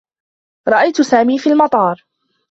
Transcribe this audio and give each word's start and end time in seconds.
رأيت 0.67 1.01
سامي 1.01 1.39
في 1.39 1.49
المطار. 1.49 2.05